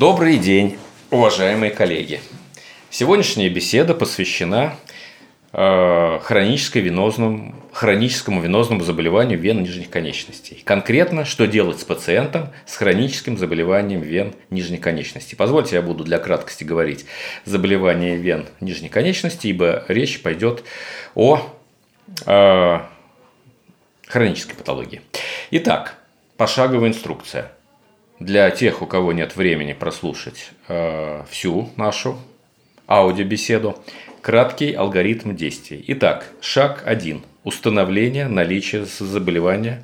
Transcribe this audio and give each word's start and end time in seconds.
Добрый 0.00 0.38
день, 0.38 0.78
уважаемые 1.10 1.70
коллеги. 1.70 2.22
Сегодняшняя 2.88 3.50
беседа 3.50 3.92
посвящена 3.92 4.76
э, 5.52 6.18
венозным, 6.80 7.54
хроническому 7.70 8.40
венозному 8.40 8.82
заболеванию 8.82 9.38
вен 9.38 9.62
нижних 9.62 9.90
конечностей. 9.90 10.62
Конкретно, 10.64 11.26
что 11.26 11.46
делать 11.46 11.80
с 11.80 11.84
пациентом 11.84 12.48
с 12.64 12.76
хроническим 12.76 13.36
заболеванием 13.36 14.00
вен 14.00 14.32
нижних 14.48 14.80
конечностей. 14.80 15.36
Позвольте, 15.36 15.76
я 15.76 15.82
буду 15.82 16.02
для 16.02 16.18
краткости 16.18 16.64
говорить 16.64 17.04
заболевание 17.44 18.16
вен 18.16 18.46
нижних 18.60 18.92
конечностей, 18.92 19.50
ибо 19.50 19.84
речь 19.86 20.22
пойдет 20.22 20.64
о 21.14 21.46
э, 22.24 22.78
хронической 24.06 24.56
патологии. 24.56 25.02
Итак, 25.50 25.98
пошаговая 26.38 26.88
инструкция– 26.88 27.52
для 28.20 28.50
тех, 28.50 28.82
у 28.82 28.86
кого 28.86 29.12
нет 29.12 29.34
времени 29.34 29.72
прослушать 29.72 30.50
э, 30.68 31.24
всю 31.30 31.70
нашу 31.76 32.18
аудиобеседу, 32.86 33.82
краткий 34.20 34.74
алгоритм 34.74 35.34
действий. 35.34 35.82
Итак, 35.88 36.26
шаг 36.40 36.82
1. 36.84 37.22
Установление 37.44 38.28
наличия 38.28 38.84
заболевания. 38.84 39.82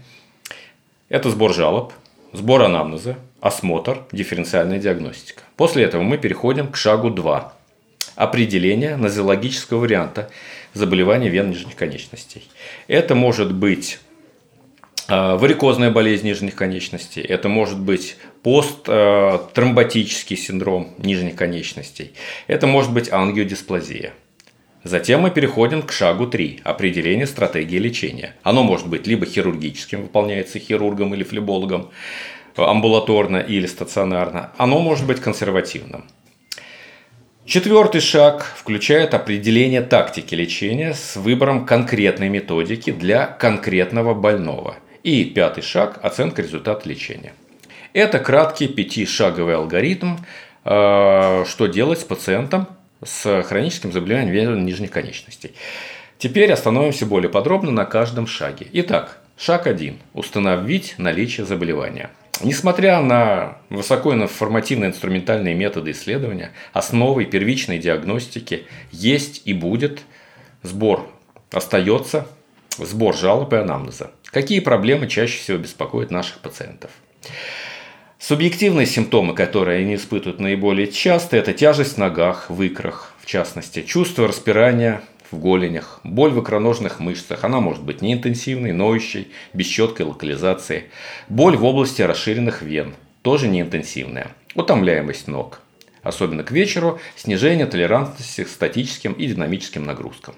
Это 1.09 1.31
сбор 1.31 1.55
жалоб, 1.55 1.95
сбор 2.33 2.63
анамнеза, 2.63 3.17
осмотр, 3.41 4.05
дифференциальная 4.13 4.79
диагностика. 4.79 5.43
После 5.57 5.85
этого 5.85 6.03
мы 6.03 6.19
переходим 6.19 6.69
к 6.69 6.77
шагу 6.77 7.09
2. 7.09 7.55
Определение 8.17 8.97
нозологического 8.97 9.81
варианта 9.81 10.31
заболевания 10.75 11.31
вен 11.31 11.51
нижних 11.51 11.77
конечностей. 11.77 12.45
Это 12.87 13.15
может 13.15 13.55
быть 13.55 13.99
варикозная 15.09 15.91
болезнь 15.91 16.27
нижних 16.27 16.55
конечностей, 16.55 17.21
это 17.21 17.49
может 17.49 17.79
быть 17.79 18.17
посттромботический 18.43 20.37
синдром 20.37 20.95
нижних 20.99 21.37
конечностей, 21.37 22.13
это 22.47 22.67
может 22.67 22.93
быть 22.93 23.13
ангиодисплазия. 23.13 24.13
Затем 24.83 25.23
мы 25.23 25.31
переходим 25.33 25.83
к 25.83 25.91
шагу 25.91 26.27
3– 26.29 26.61
определение 26.65 27.27
стратегии 27.27 27.79
лечения. 27.79 28.37
Оно 28.45 28.63
может 28.63 28.87
быть 28.87 29.07
либо 29.09 29.27
хирургическим, 29.27 30.03
выполняется 30.03 30.61
хирургом 30.61 31.13
или 31.13 31.25
флебологом, 31.25 31.91
амбулаторно 32.57 33.39
или 33.39 33.67
стационарно. 33.67 34.53
Оно 34.59 34.79
может 34.79 35.07
быть 35.07 35.21
консервативным. 35.21 36.05
Четвертый 37.45 38.01
шаг 38.01 38.55
включает 38.57 39.15
определение 39.15 39.83
тактики 39.83 40.37
лечения 40.37 40.95
с 40.95 41.17
выбором 41.17 41.67
конкретной 41.67 42.29
методики 42.29 42.93
для 42.93 43.27
конкретного 43.27 44.15
больного– 44.15 44.77
и 45.07 45.25
пятый 45.25 45.63
шаг– 45.63 46.01
оценка 46.03 46.43
результата 46.43 46.89
лечения. 46.89 47.33
Это 47.93 48.19
краткий 48.19 48.67
пятишаговый 48.67 49.55
алгоритм, 49.55 50.17
э, 50.65 51.45
что 51.47 51.67
делать 51.69 52.01
с 52.01 52.05
пациентом 52.05 52.67
с 53.05 53.45
хроническим 53.45 53.93
заболеванием 53.93 54.67
нижних 54.67 54.91
конечностей. 54.91 55.53
Теперь 56.19 56.53
остановимся 56.53 57.07
более 57.07 57.31
подробно 57.31 57.71
на 57.71 57.85
каждом 57.85 58.27
шаге. 58.27 58.67
Итак, 58.73 59.19
шаг 59.39 59.69
1. 59.69 59.97
Установить 60.13 60.97
наличие 60.99 61.47
заболевания. 61.47 62.11
Несмотря 62.43 63.01
на 63.01 63.59
высокоинформативные 63.71 64.91
инструментальные 64.91 65.55
методы 65.55 65.93
исследования, 65.93 66.51
основой 66.73 67.27
первичной 67.27 67.79
диагностики 67.79 68.67
есть 68.91 69.43
и 69.45 69.55
будет 69.55 70.01
сбор, 70.65 71.09
остается 71.53 72.27
сбор 72.77 73.17
жалоб 73.17 73.53
и 73.53 73.57
анамнеза. 73.57 74.11
Какие 74.37 74.61
проблемы 74.61 75.09
чаще 75.09 75.39
всего 75.39 75.57
беспокоят 75.57 76.11
наших 76.11 76.41
пациентов? 76.41 76.91
Субъективные 78.19 78.85
симптомы, 78.85 79.35
которые 79.35 79.81
они 79.81 79.95
испытывают 79.95 80.41
наиболее 80.41 80.89
часто, 80.89 81.39
это 81.39 81.55
тяжесть 81.55 81.95
в 81.95 81.97
ногах, 81.97 82.51
в 82.51 82.63
икрах, 82.63 83.15
в 83.23 83.25
частности, 83.25 83.81
чувство 83.81 84.29
распирания 84.29 85.01
в 85.31 85.39
голенях, 85.39 86.01
боль 86.05 86.33
в 86.33 86.43
икроножных 86.43 87.01
мышцах, 87.01 87.45
она 87.45 87.61
может 87.61 87.83
быть 87.83 88.03
неинтенсивной, 88.03 88.73
ноющей, 88.73 89.29
без 89.55 89.69
четкой 89.69 90.05
локализации, 90.05 90.91
боль 91.31 91.57
в 91.57 91.65
области 91.65 92.03
расширенных 92.03 92.61
вен, 92.61 92.95
тоже 93.23 93.49
неинтенсивная, 93.49 94.33
утомляемость 94.55 95.29
ног, 95.29 95.63
особенно 96.03 96.45
к 96.45 96.51
вечеру, 96.51 97.01
снижение 97.17 97.65
толерантности 97.65 98.45
к 98.45 98.49
статическим 98.49 99.15
и 99.15 99.29
динамическим 99.29 99.87
нагрузкам. 99.87 100.35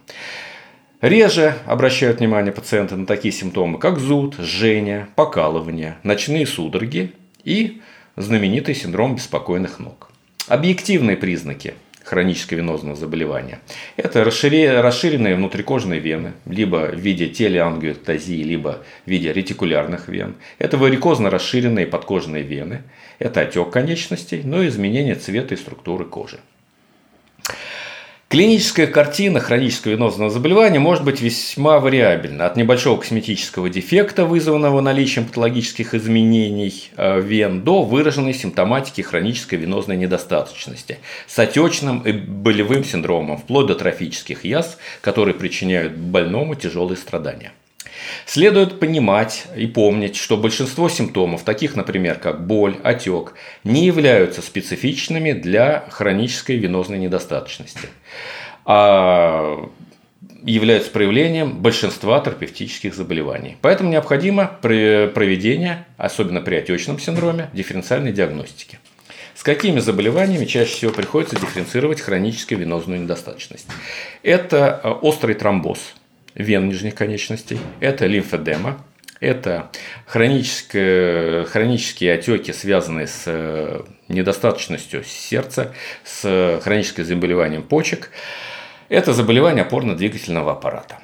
Реже 1.00 1.54
обращают 1.64 2.18
внимание 2.18 2.52
пациенты 2.52 2.96
на 2.96 3.06
такие 3.06 3.30
симптомы, 3.30 3.78
как 3.78 4.00
зуд, 4.00 4.34
жжение, 4.36 5.06
покалывание, 5.14 5.96
ночные 6.02 6.44
судороги 6.44 7.12
и 7.44 7.80
знаменитый 8.16 8.74
синдром 8.74 9.14
беспокойных 9.14 9.78
ног. 9.78 10.10
Объективные 10.48 11.16
признаки 11.16 11.74
хронического 12.02 12.58
венозного 12.58 12.96
заболевания. 12.96 13.60
Это 13.96 14.24
расширенные 14.24 15.36
внутрикожные 15.36 16.00
вены, 16.00 16.32
либо 16.46 16.88
в 16.92 16.98
виде 16.98 17.28
телеангиотазии, 17.28 18.42
либо 18.42 18.82
в 19.06 19.08
виде 19.08 19.32
ретикулярных 19.32 20.08
вен. 20.08 20.34
Это 20.58 20.78
варикозно 20.78 21.30
расширенные 21.30 21.86
подкожные 21.86 22.42
вены. 22.42 22.82
Это 23.20 23.42
отек 23.42 23.70
конечностей, 23.70 24.42
но 24.42 24.64
и 24.64 24.68
изменение 24.68 25.14
цвета 25.14 25.54
и 25.54 25.58
структуры 25.58 26.06
кожи. 26.06 26.40
Клиническая 28.28 28.86
картина 28.86 29.40
хронического 29.40 29.92
венозного 29.92 30.28
заболевания 30.28 30.78
может 30.78 31.02
быть 31.02 31.22
весьма 31.22 31.80
вариабельна. 31.80 32.44
От 32.44 32.56
небольшого 32.56 33.00
косметического 33.00 33.70
дефекта, 33.70 34.26
вызванного 34.26 34.82
наличием 34.82 35.24
патологических 35.24 35.94
изменений 35.94 36.90
э, 36.98 37.22
вен, 37.22 37.62
до 37.62 37.82
выраженной 37.84 38.34
симптоматики 38.34 39.00
хронической 39.00 39.58
венозной 39.58 39.96
недостаточности 39.96 40.98
с 41.26 41.38
отечным 41.38 42.00
и 42.00 42.12
болевым 42.12 42.84
синдромом, 42.84 43.38
вплоть 43.38 43.66
до 43.68 43.74
трофических 43.74 44.44
язв, 44.44 44.76
которые 45.00 45.34
причиняют 45.34 45.94
больному 45.96 46.54
тяжелые 46.54 46.98
страдания. 46.98 47.52
Следует 48.26 48.80
понимать 48.80 49.44
и 49.56 49.66
помнить, 49.66 50.16
что 50.16 50.36
большинство 50.36 50.88
симптомов, 50.88 51.42
таких, 51.42 51.76
например, 51.76 52.18
как 52.18 52.46
боль, 52.46 52.76
отек, 52.82 53.34
не 53.64 53.86
являются 53.86 54.42
специфичными 54.42 55.32
для 55.32 55.84
хронической 55.90 56.56
венозной 56.56 56.98
недостаточности, 56.98 57.88
а 58.64 59.70
являются 60.44 60.90
проявлением 60.90 61.58
большинства 61.58 62.20
терапевтических 62.20 62.94
заболеваний. 62.94 63.56
Поэтому 63.60 63.90
необходимо 63.90 64.46
проведение, 64.60 65.86
особенно 65.96 66.40
при 66.40 66.56
отечном 66.56 66.98
синдроме, 66.98 67.50
дифференциальной 67.52 68.12
диагностики. 68.12 68.78
С 69.34 69.42
какими 69.42 69.78
заболеваниями 69.78 70.46
чаще 70.46 70.72
всего 70.72 70.92
приходится 70.92 71.36
дифференцировать 71.36 72.00
хроническую 72.00 72.58
венозную 72.58 73.00
недостаточность? 73.00 73.68
Это 74.24 74.80
э, 74.82 74.88
острый 74.88 75.34
тромбоз– 75.34 75.94
вен 76.38 76.68
нижних 76.68 76.94
конечностей, 76.94 77.58
это 77.80 78.06
лимфедема, 78.06 78.82
это 79.20 79.70
хронические, 80.06 81.44
хронические 81.44 82.14
отеки, 82.14 82.52
связанные 82.52 83.08
с 83.08 83.24
э, 83.26 83.82
недостаточностью 84.06 85.02
сердца, 85.04 85.74
с 86.04 86.60
хроническим 86.62 87.04
заболеванием 87.04 87.62
почек. 87.62 88.10
Это 88.88 89.12
заболевание 89.12 89.64
опорно-двигательного 89.64 90.52
аппарата. 90.52 90.98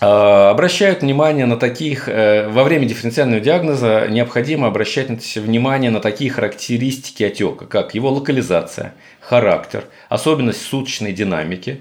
А, 0.00 0.50
обращают 0.50 1.02
внимание 1.02 1.46
на 1.46 1.56
таких, 1.56 2.08
э, 2.08 2.48
во 2.48 2.62
время 2.62 2.86
дифференциального 2.86 3.40
диагноза 3.40 4.06
необходимо 4.08 4.68
обращать 4.68 5.08
внимание 5.36 5.90
на 5.90 6.00
такие 6.00 6.30
характеристики 6.30 7.24
отека, 7.24 7.66
как 7.66 7.94
его 7.94 8.10
локализация, 8.10 8.94
характер, 9.20 9.84
особенность 10.08 10.62
суточной 10.62 11.12
динамики, 11.12 11.80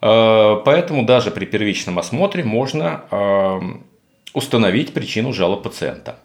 поэтому 0.00 1.04
даже 1.04 1.30
при 1.30 1.44
первичном 1.44 1.98
осмотре 1.98 2.42
можно 2.42 3.04
э, 3.10 3.60
установить 4.32 4.92
причину 4.92 5.32
жалоб 5.32 5.62
пациента. 5.62 6.18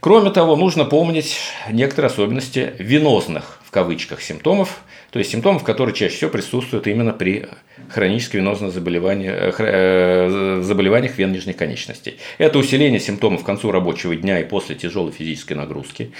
Кроме 0.00 0.30
того, 0.30 0.56
нужно 0.56 0.84
помнить 0.84 1.36
некоторые 1.70 2.08
особенности 2.08 2.74
венозных 2.78 3.60
в 3.64 3.70
кавычках 3.70 4.22
симптомов, 4.22 4.80
то 5.10 5.18
есть 5.18 5.30
симптомов, 5.30 5.64
которые 5.64 5.94
чаще 5.94 6.16
всего 6.16 6.30
присутствуют 6.30 6.86
именно 6.86 7.12
при 7.12 7.46
хронических 7.88 8.34
венозных 8.34 8.72
заболеваниях, 8.72 9.56
э, 9.58 10.60
заболеваниях 10.62 11.18
вен 11.18 11.32
нижних 11.32 11.56
конечностей. 11.56 12.18
Это 12.38 12.58
усиление 12.58 13.00
симптомов 13.00 13.42
к 13.42 13.46
концу 13.46 13.70
рабочего 13.70 14.14
дня 14.16 14.40
и 14.40 14.44
после 14.44 14.76
тяжелой 14.76 15.12
физической 15.12 15.54
нагрузки. 15.54 16.12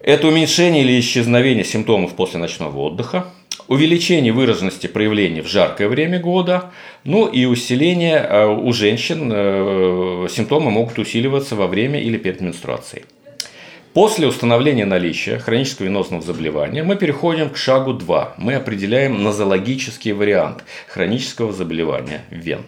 Это 0.00 0.28
уменьшение 0.28 0.82
или 0.82 1.00
исчезновение 1.00 1.64
симптомов 1.64 2.14
после 2.14 2.38
ночного 2.38 2.78
отдыха, 2.78 3.26
увеличение 3.68 4.32
выраженности 4.32 4.86
проявлений 4.86 5.40
в 5.40 5.48
жаркое 5.48 5.88
время 5.88 6.18
года, 6.18 6.70
ну 7.04 7.26
и 7.26 7.44
усиление 7.44 8.16
э, 8.16 8.46
у 8.46 8.72
женщин, 8.72 9.30
э, 9.32 10.26
симптомы 10.30 10.70
могут 10.70 10.98
усиливаться 10.98 11.56
во 11.56 11.66
время 11.66 12.00
или 12.00 12.18
перед 12.18 12.40
менструацией. 12.40 13.04
После 13.94 14.26
установления 14.26 14.86
наличия 14.86 15.38
хронического 15.38 15.86
венозного 15.86 16.20
заболевания 16.20 16.82
мы 16.82 16.96
переходим 16.96 17.48
к 17.48 17.56
шагу 17.56 17.92
2. 17.92 18.34
Мы 18.38 18.56
определяем 18.56 19.22
нозологический 19.22 20.10
вариант 20.10 20.64
хронического 20.88 21.52
заболевания 21.52 22.22
вен. 22.28 22.62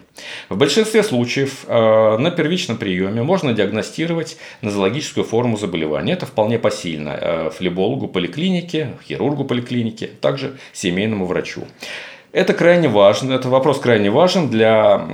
В 0.47 0.55
большинстве 0.55 1.03
случаев 1.03 1.65
э, 1.67 2.17
на 2.17 2.31
первичном 2.31 2.77
приеме 2.77 3.23
можно 3.23 3.51
диагностировать 3.51 4.37
нозологическую 4.61 5.25
форму 5.25 5.57
заболевания. 5.57 6.13
Это 6.13 6.25
вполне 6.25 6.59
посильно 6.59 7.17
э, 7.19 7.49
флебологу 7.53 8.07
поликлиники, 8.07 8.91
хирургу 9.05 9.43
поликлиники, 9.43 10.09
также 10.21 10.55
семейному 10.71 11.25
врачу. 11.25 11.63
Это 12.31 12.53
крайне 12.53 12.87
важно, 12.87 13.33
это 13.33 13.49
вопрос 13.49 13.79
крайне 13.79 14.09
важен 14.09 14.49
для 14.49 15.05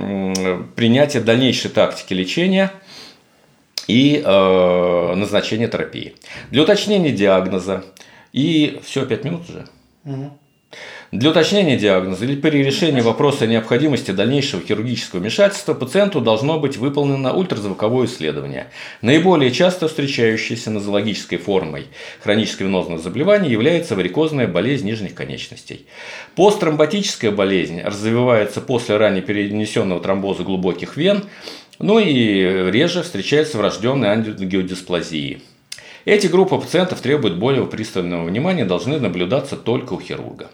принятия 0.76 1.18
дальнейшей 1.18 1.72
тактики 1.72 2.14
лечения– 2.14 2.70
и 3.86 4.22
э, 4.24 5.14
назначение 5.14 5.68
терапии. 5.68 6.14
Для 6.50 6.62
уточнения 6.62 7.12
диагноза 7.12 7.84
и 8.32 8.80
все, 8.84 9.06
пять 9.06 9.24
минут 9.24 9.42
уже. 9.48 9.66
Угу. 10.04 10.38
Для 11.12 11.30
уточнения 11.30 11.76
диагноза 11.76 12.24
или 12.24 12.34
при 12.34 12.64
решении 12.64 13.00
вопроса 13.00 13.44
о 13.44 13.46
необходимости 13.46 14.10
дальнейшего 14.10 14.60
хирургического 14.60 15.20
вмешательства 15.20 15.72
пациенту 15.72 16.20
должно 16.20 16.58
быть 16.58 16.76
выполнено 16.76 17.32
ультразвуковое 17.32 18.06
исследование. 18.06 18.66
Наиболее 19.00 19.52
часто 19.52 19.86
встречающейся 19.86 20.72
нозологической 20.72 21.38
формой 21.38 21.86
хронического 22.20 22.66
венозного 22.66 23.00
заболевания 23.00 23.48
является 23.48 23.94
варикозная 23.94 24.48
болезнь 24.48 24.86
нижних 24.86 25.14
конечностей. 25.14 25.86
Посттромботическая 26.34 27.30
болезнь 27.30 27.80
развивается 27.82 28.60
после 28.60 28.96
ранее 28.96 29.22
перенесенного 29.22 30.00
тромбоза 30.00 30.42
глубоких 30.42 30.96
вен, 30.96 31.22
ну 31.78 31.98
и 31.98 32.70
реже 32.70 33.02
встречается 33.02 33.58
врожденная 33.58 34.12
ангиодисплазии. 34.12 35.42
Эти 36.04 36.26
группы 36.26 36.58
пациентов 36.58 37.00
требуют 37.00 37.36
более 37.36 37.66
пристального 37.66 38.24
внимания, 38.24 38.64
должны 38.64 39.00
наблюдаться 39.00 39.56
только 39.56 39.94
у 39.94 40.00
хирурга. 40.00 40.50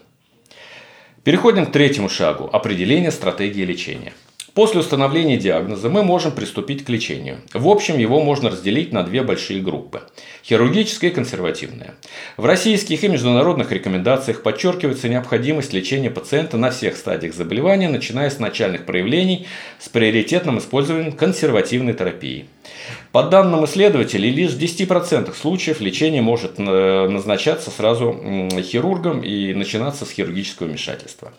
Переходим 1.23 1.65
к 1.65 1.71
третьему 1.71 2.09
шагу– 2.09 2.49
определение 2.53 3.11
стратегии 3.11 3.63
лечения. 3.63 4.13
После 4.53 4.81
установления 4.81 5.37
диагноза 5.37 5.87
мы 5.89 6.03
можем 6.03 6.33
приступить 6.33 6.83
к 6.83 6.89
лечению. 6.89 7.39
В 7.53 7.69
общем, 7.69 7.97
его 7.97 8.21
можно 8.21 8.49
разделить 8.49 8.91
на 8.91 9.03
две 9.03 9.23
большие 9.23 9.61
группы– 9.61 10.01
хирургическое 10.43 11.09
и 11.09 11.13
консервативное. 11.13 11.95
В 12.35 12.45
российских 12.45 13.01
и 13.05 13.07
международных 13.07 13.71
рекомендациях 13.71 14.43
подчеркивается 14.43 15.07
необходимость 15.07 15.71
лечения 15.71 16.09
пациента 16.09 16.57
на 16.57 16.69
всех 16.69 16.97
стадиях 16.97 17.33
заболевания, 17.33 17.87
начиная 17.87 18.29
с 18.29 18.39
начальных 18.39 18.85
проявлений 18.85 19.47
с 19.79 19.87
приоритетным 19.87 20.57
использованием 20.57 21.13
консервативной 21.13 21.93
терапии. 21.93 22.47
По 23.13 23.23
данным 23.23 23.63
исследователей, 23.63 24.31
лишь 24.31 24.51
в 24.51 24.59
10% 24.59 25.33
случаев 25.33 25.79
лечение 25.79 26.21
может 26.21 26.55
э, 26.57 27.07
назначаться 27.07 27.71
сразу 27.71 28.49
хирургом 28.61 29.21
и 29.21 29.53
начинаться 29.53 30.05
с 30.05 30.11
хирургического 30.11 30.67
вмешательства. 30.67 31.31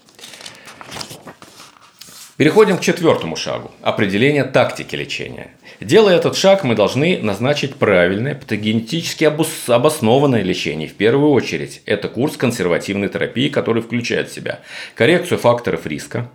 Переходим 2.42 2.78
к 2.78 2.80
четвертому 2.80 3.36
шагу– 3.36 3.70
определение 3.82 4.42
тактики 4.42 4.96
лечения. 4.96 5.52
Делая 5.80 6.16
этот 6.16 6.36
шаг, 6.36 6.64
мы 6.64 6.74
должны 6.74 7.20
назначить 7.22 7.76
правильное, 7.76 8.34
патогенетически 8.34 9.30
обоснованное 9.68 10.42
лечение. 10.42 10.88
В 10.88 10.94
первую 10.94 11.30
очередь, 11.30 11.82
это 11.86 12.08
курс 12.08 12.36
консервативной 12.36 13.10
терапии, 13.10 13.48
который 13.48 13.80
включает 13.80 14.28
в 14.28 14.34
себя 14.34 14.58
коррекцию 14.96 15.38
факторов 15.38 15.86
риска, 15.86 16.32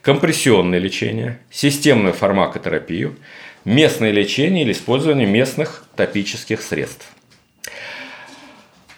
компрессионное 0.00 0.78
лечение, 0.78 1.40
системную 1.50 2.14
фармакотерапию, 2.14 3.16
местное 3.66 4.12
лечение 4.12 4.64
или 4.64 4.72
использование 4.72 5.26
местных 5.26 5.84
топических 5.94 6.62
средств. 6.62 7.04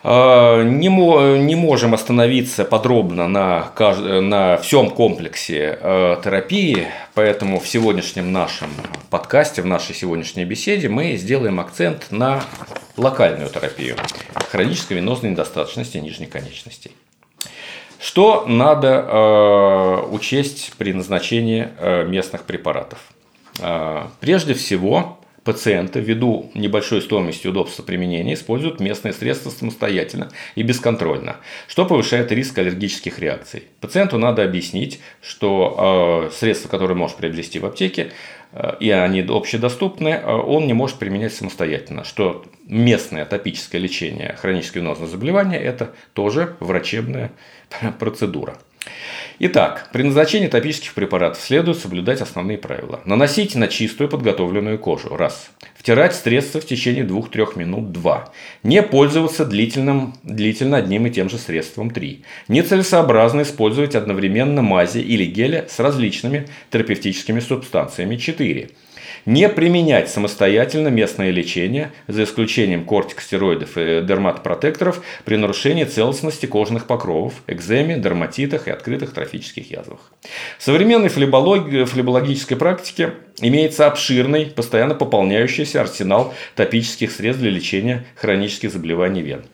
А, 0.04 0.62
не, 0.62 0.88
не 0.88 1.54
можем 1.54 1.94
остановиться 1.94 2.64
подробно 2.64 3.28
на, 3.28 3.72
на 4.20 4.56
всем 4.56 4.90
комплексе 4.90 5.78
э, 5.80 6.16
терапии, 6.24 6.88
поэтому 7.14 7.60
в 7.60 7.68
сегодняшнем 7.68 8.32
нашем 8.32 8.70
подкасте, 9.10 9.62
в 9.62 9.66
нашей 9.66 9.94
сегодняшней 9.94 10.44
беседе 10.44 10.88
мы 10.88 11.16
сделаем 11.16 11.60
акцент 11.60 12.10
на 12.10 12.42
локальную 12.96 13.48
терапию 13.48 13.96
хронической 14.50 14.96
венозной 14.96 15.30
недостаточности 15.30 15.98
нижних 15.98 16.30
конечностей. 16.30 16.92
Что 18.00 18.44
надо 18.48 18.88
э, 18.88 20.06
учесть 20.10 20.72
при 20.78 20.92
назначении 20.92 21.68
э, 21.78 22.04
местных 22.04 22.42
препаратов? 22.42 22.98
Э, 23.60 24.06
прежде 24.18 24.54
всего, 24.54 25.20
пациенты 25.44 26.00
ввиду 26.00 26.50
небольшой 26.54 27.02
стоимости 27.02 27.46
удобства 27.46 27.82
применения 27.82 28.34
используют 28.34 28.80
местные 28.80 29.12
средства 29.12 29.50
самостоятельно 29.50 30.30
и 30.54 30.62
бесконтрольно, 30.62 31.36
что 31.68 31.84
повышает 31.84 32.30
риск 32.32 32.58
аллергических 32.58 33.18
реакций. 33.18 33.64
Пациенту 33.80 34.18
надо 34.18 34.44
объяснить, 34.44 35.00
что 35.20 36.28
э, 36.28 36.34
средства, 36.34 36.68
которые 36.68 36.96
может 36.96 37.16
приобрести 37.16 37.58
в 37.58 37.66
аптеке, 37.66 38.12
э, 38.52 38.74
и 38.80 38.90
они 38.90 39.22
общедоступны, 39.22 40.08
э, 40.08 40.32
он 40.32 40.66
не 40.66 40.74
может 40.74 40.98
применять 40.98 41.34
самостоятельно, 41.34 42.04
что 42.04 42.44
местное 42.66 43.24
топическое 43.24 43.80
лечение 43.80 44.36
хронического 44.40 44.82
венозного 44.82 45.10
заболевания– 45.10 45.58
это 45.60 45.92
тоже 46.12 46.56
врачебная 46.60 47.32
процедура. 47.98 48.58
Итак, 49.38 49.88
при 49.92 50.02
назначении 50.02 50.46
топических 50.46 50.94
препаратов 50.94 51.42
следует 51.42 51.78
соблюдать 51.78 52.20
основные 52.20 52.58
правила. 52.58 53.00
Наносить 53.04 53.54
на 53.54 53.66
чистую 53.66 54.08
подготовленную 54.08 54.78
кожу. 54.78 55.16
Раз. 55.16 55.50
Втирать 55.74 56.14
средства 56.14 56.60
в 56.60 56.66
течение 56.66 57.04
2-3 57.04 57.58
минут. 57.58 57.92
Два. 57.92 58.32
Не 58.62 58.82
пользоваться 58.82 59.44
длительным, 59.44 60.14
длительно 60.22 60.76
одним 60.76 61.06
и 61.06 61.10
тем 61.10 61.28
же 61.28 61.38
средством. 61.38 61.90
Три. 61.90 62.22
Нецелесообразно 62.48 63.42
использовать 63.42 63.94
одновременно 63.94 64.62
мази 64.62 64.98
или 64.98 65.24
геля 65.24 65.66
с 65.68 65.80
различными 65.80 66.48
терапевтическими 66.70 67.40
субстанциями. 67.40 68.16
Четыре 68.16 68.70
не 69.26 69.48
применять 69.48 70.10
самостоятельно 70.10 70.88
местное 70.88 71.30
лечение, 71.30 71.92
за 72.08 72.24
исключением 72.24 72.84
кортикостероидов 72.84 73.76
и 73.76 74.02
дерматопротекторов, 74.02 75.02
при 75.24 75.36
нарушении 75.36 75.84
целостности 75.84 76.46
кожных 76.46 76.86
покровов, 76.86 77.34
экземе, 77.46 77.98
дерматитах 77.98 78.68
и 78.68 78.70
открытых 78.70 79.12
трофических 79.12 79.70
язвах. 79.70 80.00
В 80.58 80.62
современной 80.62 81.08
флебологии, 81.08 81.84
флебологической 81.84 82.56
практике 82.56 83.14
имеется 83.40 83.86
обширный, 83.86 84.46
постоянно 84.46 84.94
пополняющийся 84.94 85.80
арсенал 85.80 86.34
топических 86.56 87.10
средств 87.12 87.42
для 87.42 87.50
лечения 87.50 88.04
хронических 88.16 88.72
заболеваний 88.72 89.22
вен. 89.22 89.44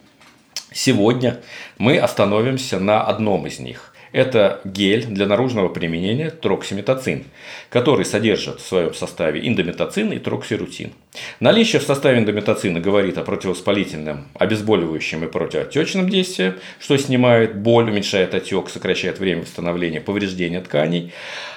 Сегодня 0.73 1.39
мы 1.79 1.99
остановимся 1.99 2.79
на 2.79 3.03
одном 3.03 3.47
из 3.47 3.59
них– 3.59 3.95
это 4.13 4.61
гель 4.65 5.07
для 5.07 5.27
наружного 5.27 5.69
применения 5.69 6.31
троксиметацин, 6.31 7.25
который 7.71 8.05
содержит 8.05 8.61
в 8.61 8.67
своем 8.67 8.95
составе 8.95 9.47
индометацин 9.47 10.13
и 10.13 10.19
троксирутин. 10.19 10.93
Наличие 11.41 11.81
в 11.81 11.85
составе 11.85 12.19
индометацина 12.19 12.81
говорит 12.81 13.19
о 13.19 13.23
противовоспалительном, 13.23 14.29
обезболивающем 14.35 15.25
и 15.25 15.29
противоотечном 15.29 16.09
действии, 16.09 16.55
что 16.81 16.97
снимает 16.97 17.57
боль, 17.57 17.91
уменьшает 17.91 18.35
отек, 18.35 18.69
сокращает 18.69 19.19
время 19.19 19.43
восстановления 19.43 20.01
повреждения 20.01 20.61
тканей. 20.61 21.13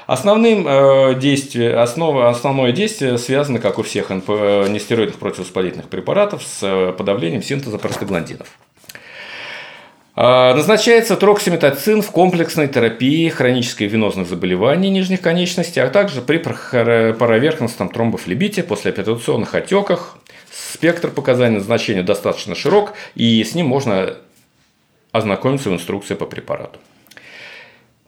Основным 0.07 0.67
э, 0.67 1.15
действие, 1.19 1.75
основа, 1.75 2.29
основное 2.29 2.71
действие 2.71 3.17
связано, 3.17 3.59
как 3.59 3.79
у 3.79 3.83
всех 3.83 4.09
НП, 4.09 4.29
нестероидных 4.29 5.19
противовоспалительных 5.19 5.87
препаратов, 5.87 6.43
с 6.43 6.59
э, 6.63 6.91
подавлением 6.91 7.41
синтеза 7.41 7.77
простагландинов. 7.77 8.47
А, 10.13 10.53
назначается 10.53 11.15
троксиметацин 11.15 12.01
в 12.01 12.11
комплексной 12.11 12.67
терапии 12.67 13.29
хронических 13.29 13.89
венозных 13.91 14.27
заболеваний 14.27 14.89
нижних 14.89 15.21
конечностей, 15.21 15.79
а 15.79 15.89
также 15.89 16.21
при 16.21 16.37
параверхностном 16.37 17.89
тромбофлебите, 17.89 18.63
послеоперационных 18.63 19.55
отеках. 19.55 20.17
Спектр 20.51 21.09
показаний 21.09 21.57
назначения 21.57 22.03
достаточно 22.03 22.55
широк, 22.55 22.93
и 23.15 23.41
с 23.43 23.55
ним 23.55 23.67
можно 23.67 24.17
ознакомиться 25.13 25.69
в 25.69 25.73
инструкции 25.73 26.15
по 26.15 26.25
препарату. 26.25 26.79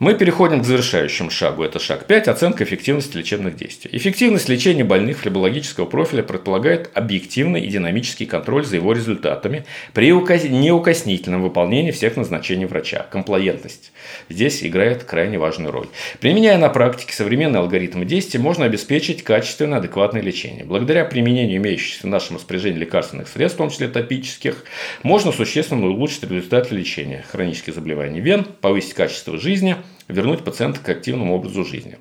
Мы 0.04 0.16
переходим 0.16 0.62
к 0.62 0.66
завершающему 0.66 1.30
шагу. 1.30 1.64
Это 1.64 1.80
шаг 1.80 2.08
5– 2.08 2.28
оценка 2.28 2.66
эффективности 2.66 3.16
лечебных 3.16 3.56
действий. 3.56 3.90
Эффективность 3.94 4.50
лечения 4.50 4.84
больных 4.84 5.20
флебологического 5.20 5.86
профиля 5.86 6.24
предполагает 6.24 6.92
объективный 6.94 7.62
и 7.62 7.70
динамический 7.70 8.26
контроль 8.26 8.66
за 8.66 8.76
его 8.76 8.92
результатами 8.92 9.64
при 9.94 10.08
неукоснительном 10.12 11.42
выполнении 11.42 11.92
всех 11.92 12.18
назначений 12.18 12.66
врача. 12.66 13.08
Комплаентность 13.12 13.94
здесь 14.28 14.62
играет 14.66 15.06
крайне 15.06 15.40
важную 15.40 15.72
роль. 15.72 15.88
Применяя 16.20 16.58
на 16.58 16.68
практике 16.68 17.14
современные 17.14 17.62
алгоритмы 17.62 18.04
действий, 18.04 18.42
можно 18.42 18.66
обеспечить 18.66 19.24
качественное, 19.24 19.78
адекватное 19.78 20.22
лечение. 20.22 20.66
Благодаря 20.66 21.06
применению 21.06 21.60
имеющихся 21.60 22.08
в 22.08 22.10
нашем 22.10 22.36
распоряжении 22.36 22.80
лекарственных 22.80 23.30
средств, 23.30 23.56
в 23.56 23.60
том 23.60 23.70
числе 23.70 23.88
топических, 23.88 24.66
можно 25.02 25.32
существенно 25.32 25.88
улучшить 25.88 26.24
результаты 26.24 26.76
лечения 26.76 27.24
хронических 27.32 27.74
заболеваний 27.74 28.20
вен, 28.20 28.44
повысить 28.60 28.96
качество 28.96 29.40
жизни– 29.40 29.78
вернуть 30.08 30.44
пациента 30.44 30.80
к 30.80 30.90
активному 30.90 31.36
образу 31.36 31.64
жизни. 31.66 31.98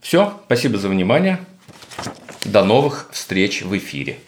Все, 0.00 0.40
спасибо 0.46 0.78
за 0.78 0.88
внимание. 0.88 1.38
До 2.44 2.64
новых 2.64 3.10
встреч 3.12 3.62
в 3.62 3.76
эфире. 3.76 4.18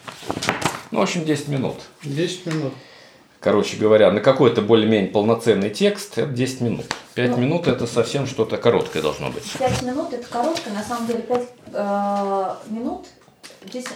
Ну, 0.90 0.98
в 0.98 1.02
общем, 1.02 1.24
10 1.24 1.48
минут. 1.48 1.76
10 2.02 2.46
минут. 2.46 2.74
Короче 3.40 3.78
говоря, 3.78 4.12
на 4.12 4.20
какой-то 4.20 4.60
более-менее 4.60 5.10
полноценный 5.10 5.70
текст 5.70 6.18
это 6.18 6.30
10 6.30 6.60
минут. 6.60 6.86
5 7.14 7.30
Ну. 7.30 7.36
минут 7.38 7.66
это 7.68 7.86
совсем 7.86 8.26
что-то 8.26 8.58
короткое 8.58 9.00
должно 9.02 9.30
быть. 9.30 9.50
Пять 9.58 9.80
минут 9.82 10.12
это 10.12 10.26
короткое, 10.28 10.74
на 10.74 10.82
самом 10.82 11.06
деле 11.06 11.20
пять 11.20 11.48
э, 11.72 12.54
минут 12.68 13.06
здесь 13.66 13.86